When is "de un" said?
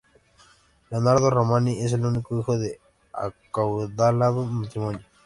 2.57-3.25